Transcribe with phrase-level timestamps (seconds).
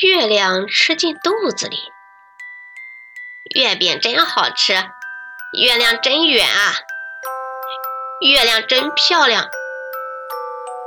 [0.00, 1.76] 月亮吃进肚子里。
[3.54, 4.72] 月饼真好吃，
[5.52, 6.72] 月亮真圆啊，
[8.22, 9.50] 月亮真漂亮。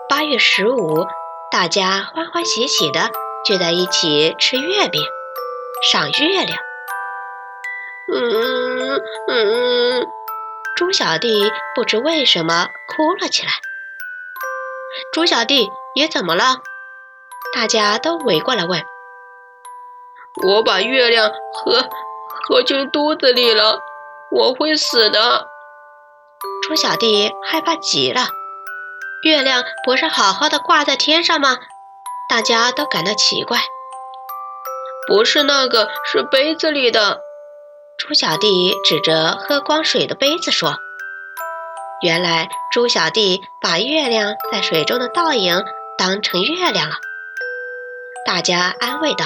[0.09, 1.05] 八月十五，
[1.51, 3.11] 大家欢欢喜喜的
[3.45, 5.03] 聚在一起吃月饼，
[5.91, 6.57] 赏月亮。
[8.11, 10.07] 嗯嗯，
[10.75, 13.51] 猪小弟不知为什么哭了起来。
[15.13, 16.63] 猪小弟，你怎么了？
[17.53, 18.83] 大家都围过来问。
[20.43, 21.87] 我把月亮喝
[22.27, 23.79] 喝进肚子里了，
[24.31, 25.47] 我会死的。
[26.61, 28.27] 猪小弟害怕极了。
[29.23, 31.57] 月亮不是好好的挂在天上吗？
[32.29, 33.59] 大家都感到奇怪。
[35.07, 37.21] 不是那个，是杯子里的。
[37.97, 40.75] 猪小弟指着喝光水的杯子说
[42.03, 45.63] ：“原来猪小弟把月亮在水中的倒影
[45.97, 46.95] 当成月亮了。”
[48.27, 49.25] 大家安慰道。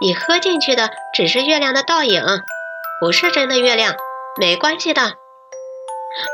[0.00, 2.22] 你喝进去的只是月亮的倒影，
[3.00, 3.96] 不是真的月亮，
[4.36, 5.14] 没关系的。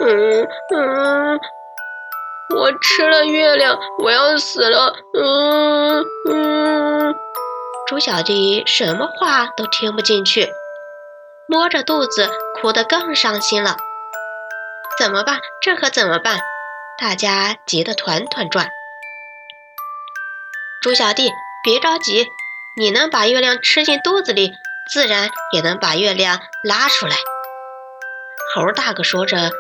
[0.00, 1.40] 嗯嗯，
[2.54, 4.94] 我吃了月亮，我要死了。
[5.14, 7.14] 嗯嗯，
[7.86, 10.48] 猪小弟什么话都听不进去，
[11.48, 13.76] 摸着肚子哭得更伤心了。
[14.98, 15.40] 怎么办？
[15.62, 16.38] 这可怎么办？
[16.98, 18.68] 大家急得团团转。
[20.82, 21.32] 猪小弟，
[21.64, 22.28] 别着急。
[22.76, 24.56] 你能把月亮吃进肚子里，
[24.90, 27.16] 自然也能把月亮拉出来。
[28.52, 29.52] 猴大哥说着，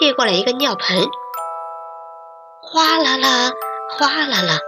[0.00, 1.06] 递过来一个尿盆，
[2.62, 3.52] 哗啦啦，
[3.90, 4.58] 哗啦啦，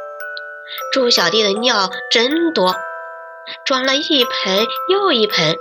[0.93, 2.77] 猪小弟的尿真多，
[3.65, 5.57] 装了一盆又一盆。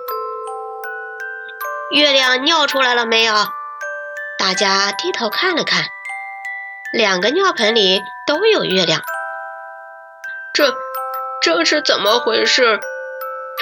[1.92, 3.34] 月亮尿出来了没有？
[4.38, 5.86] 大家低头看了看，
[6.92, 9.02] 两个尿盆里都有月亮。
[10.54, 10.76] 这。
[11.44, 12.80] 这是怎么回事？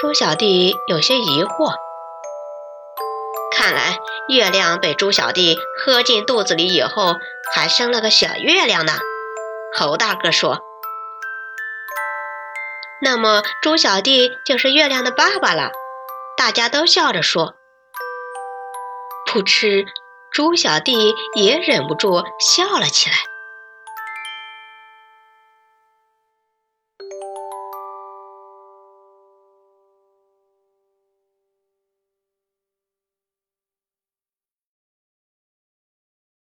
[0.00, 1.74] 猪小弟有些疑惑。
[3.56, 3.98] 看来
[4.28, 7.16] 月亮被猪小弟喝进肚子里以后，
[7.52, 8.92] 还生了个小月亮呢。
[9.76, 10.60] 猴大哥说
[13.02, 15.72] ：“那么猪小弟就是月亮的爸爸了。”
[16.38, 17.56] 大家都笑着说。
[19.26, 19.86] 噗嗤，
[20.30, 23.16] 猪小弟也忍不住笑了起来。